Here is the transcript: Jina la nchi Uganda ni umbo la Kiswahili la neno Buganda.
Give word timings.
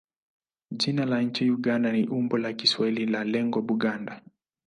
Jina 0.71 1.05
la 1.05 1.21
nchi 1.21 1.51
Uganda 1.51 1.91
ni 1.91 2.07
umbo 2.07 2.37
la 2.37 2.53
Kiswahili 2.53 3.05
la 3.05 3.23
neno 3.23 3.61
Buganda. 3.61 4.21